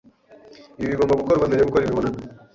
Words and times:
Ibi 0.77 0.91
bigomba 0.91 1.19
gukorwa 1.19 1.47
mbere 1.47 1.59
yo 1.61 1.67
gukora 1.69 1.85
imibonano 1.85 2.17